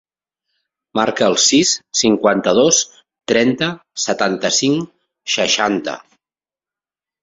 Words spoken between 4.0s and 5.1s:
setanta-cinc,